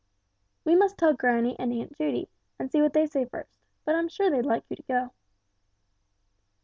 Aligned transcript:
"We 0.65 0.75
must 0.75 0.97
tell 0.97 1.13
granny 1.13 1.55
and 1.59 1.71
Aunt 1.71 1.95
Judy, 1.95 2.27
and 2.57 2.71
see 2.71 2.81
what 2.81 2.93
they 2.93 3.05
say 3.05 3.25
first. 3.25 3.51
But 3.85 3.93
I'm 3.93 4.07
sure 4.09 4.31
they'd 4.31 4.41
like 4.43 4.63
you 4.67 4.75
to 4.77 4.83
go." 4.87 5.13